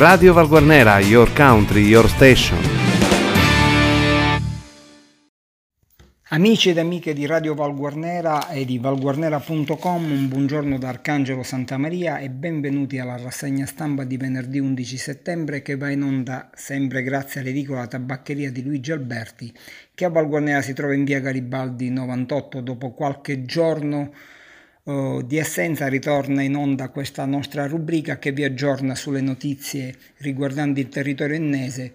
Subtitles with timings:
[0.00, 2.56] Radio Valguarnera, your country, your station.
[6.30, 12.30] Amici ed amiche di Radio Valguarnera e di valguarnera.com, un buongiorno da Arcangelo Santamaria e
[12.30, 17.86] benvenuti alla rassegna stampa di venerdì 11 settembre che va in onda sempre grazie all'edicola
[17.86, 19.52] tabaccheria di Luigi Alberti
[19.94, 24.12] che a Valguarnera si trova in via Garibaldi 98 dopo qualche giorno
[24.84, 30.80] uh, di assenza ritorna in onda questa nostra rubrica che vi aggiorna sulle notizie riguardanti
[30.80, 31.92] il territorio ennese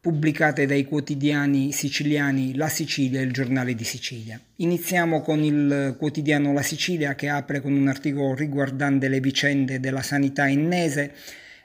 [0.00, 4.40] pubblicate dai quotidiani siciliani La Sicilia e il Giornale di Sicilia.
[4.56, 10.02] Iniziamo con il quotidiano La Sicilia che apre con un articolo riguardante le vicende della
[10.02, 11.12] sanità ennese.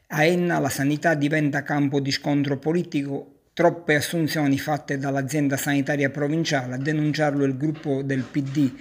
[0.07, 6.73] A Enna la sanità diventa campo di scontro politico troppe assunzioni fatte dall'azienda sanitaria provinciale,
[6.73, 8.71] a denunciarlo il gruppo del PD,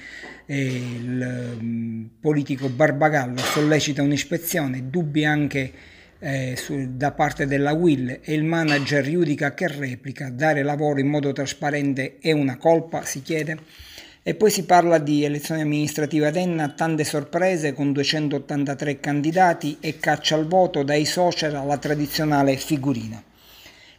[0.46, 5.72] eh, il um, politico Barbagallo sollecita un'ispezione, dubbi anche
[6.18, 11.08] eh, su, da parte della Will e il manager giudica che replica, dare lavoro in
[11.08, 13.58] modo trasparente è una colpa, si chiede.
[14.24, 19.98] E poi si parla di elezioni amministrative ad Enna, tante sorprese con 283 candidati e
[19.98, 23.20] caccia al voto dai social alla tradizionale figurina.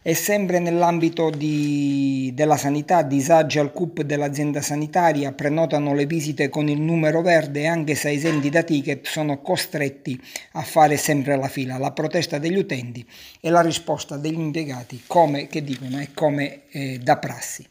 [0.06, 6.68] E sempre nell'ambito di, della sanità, disagi al CUP dell'azienda sanitaria prenotano le visite con
[6.68, 10.20] il numero verde anche se esenti da ticket sono costretti
[10.52, 11.78] a fare sempre la fila.
[11.78, 13.02] La protesta degli utenti
[13.40, 17.66] e la risposta degli impiegati come, che dicono, è come eh, da prassi.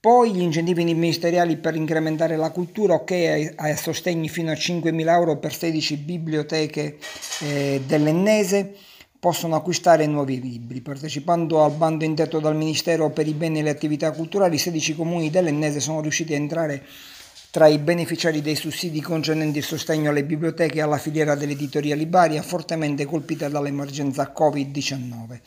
[0.00, 5.36] Poi gli incentivi ministeriali per incrementare la cultura, ok, a sostegni fino a 5.000 euro
[5.36, 6.96] per 16 biblioteche
[7.40, 8.76] eh, dell'Ennese
[9.24, 10.82] possono acquistare nuovi libri.
[10.82, 15.30] Partecipando al bando indetto dal Ministero per i beni e le attività culturali, 16 comuni
[15.30, 16.84] dell'Ennese sono riusciti a entrare
[17.50, 22.42] tra i beneficiari dei sussidi concernenti il sostegno alle biblioteche e alla filiera dell'editoria Libaria,
[22.42, 25.40] fortemente colpita dall'emergenza Covid-19.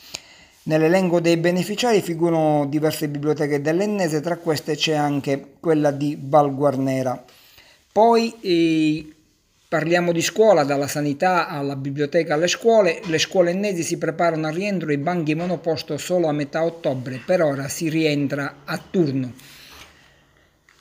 [0.63, 7.23] Nell'elenco dei beneficiari figurano diverse biblioteche dell'Ennese, tra queste c'è anche quella di Val Guarnera.
[7.91, 9.16] Poi eh,
[9.69, 13.01] Parliamo di scuola, dalla sanità alla biblioteca alle scuole.
[13.05, 17.41] Le scuole ennesi si preparano al rientro, i banchi monoposto solo a metà ottobre, per
[17.41, 19.33] ora si rientra a turno.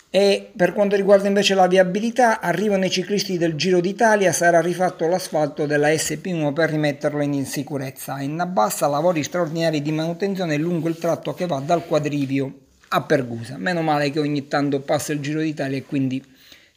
[0.08, 5.08] E per quanto riguarda invece la viabilità, arrivano i ciclisti del Giro d'Italia, sarà rifatto
[5.08, 8.20] l'asfalto della SP1 per rimetterlo in sicurezza.
[8.20, 12.54] In Nabassa lavori straordinari di manutenzione lungo il tratto che va dal quadrivio
[12.90, 13.56] a Pergusa.
[13.58, 16.22] Meno male che ogni tanto passa il Giro d'Italia e quindi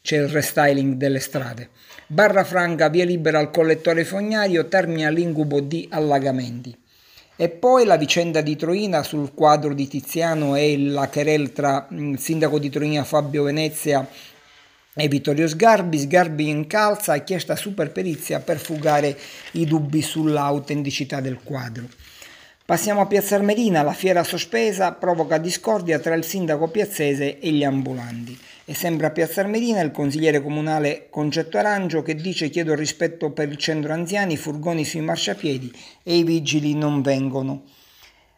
[0.02, 1.68] c'è il restyling delle strade.
[2.06, 6.76] Barra Franca, via libera al collettore fognario, termina l'incubo di allagamenti.
[7.36, 11.96] E poi la vicenda di Troina sul quadro di Tiziano e la querel tra il
[11.96, 14.06] mm, sindaco di Troina Fabio Venezia
[14.92, 15.98] e Vittorio Sgarbi.
[15.98, 19.16] Sgarbi incalza e chiesta superperizia per fugare
[19.52, 21.86] i dubbi sull'autenticità del quadro.
[22.66, 27.64] Passiamo a Piazza Armerina, la fiera sospesa provoca discordia tra il sindaco piazzese e gli
[27.64, 28.38] ambulanti.
[28.70, 33.48] E sempre a Piazza Armerina il consigliere comunale Concetto Arangio che dice chiedo rispetto per
[33.48, 35.72] il centro anziani, furgoni sui marciapiedi
[36.04, 37.64] e i vigili non vengono.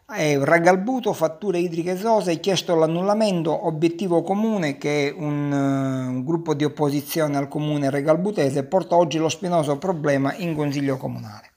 [0.09, 6.65] È Ragalbuto, fatture idriche esose, chiesto l'annullamento, obiettivo comune che un, uh, un gruppo di
[6.65, 11.51] opposizione al comune regalbutese porta oggi lo spinoso problema in consiglio comunale.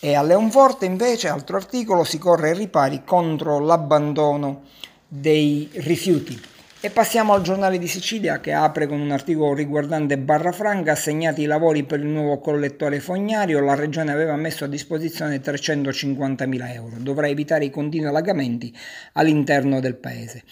[0.00, 4.64] E a Leonforte invece, altro articolo, si corre ai ripari contro l'abbandono
[5.08, 6.51] dei rifiuti.
[6.84, 11.42] E passiamo al giornale di Sicilia che apre con un articolo riguardante Barra Franca, assegnati
[11.42, 16.96] i lavori per il nuovo collettore fognario, la regione aveva messo a disposizione 350.000 euro,
[16.98, 18.76] dovrà evitare i continui allagamenti
[19.12, 20.42] all'interno del paese.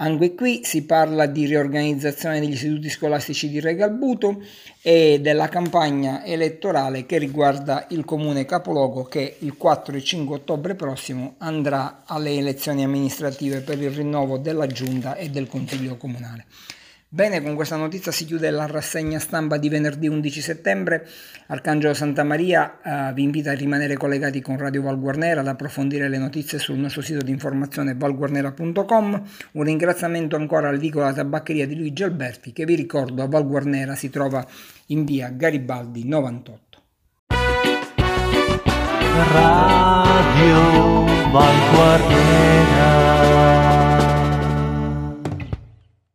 [0.00, 4.40] Anche qui si parla di riorganizzazione degli istituti scolastici di Regalbuto
[4.80, 10.76] e della campagna elettorale che riguarda il comune capoluogo che il 4 e 5 ottobre
[10.76, 16.44] prossimo andrà alle elezioni amministrative per il rinnovo della giunta e del consiglio comunale.
[17.10, 21.08] Bene, con questa notizia si chiude la rassegna stampa di venerdì 11 settembre.
[21.46, 26.18] Arcangelo Santa Maria eh, vi invita a rimanere collegati con Radio Valguarnera, ad approfondire le
[26.18, 29.22] notizie sul nostro sito di informazione valguarnera.com.
[29.52, 34.46] Un ringraziamento ancora all'edicola tabaccheria di Luigi Alberti che vi ricordo a Valguarnera si trova
[34.88, 36.82] in via Garibaldi 98.
[39.32, 42.97] Radio Valguarnera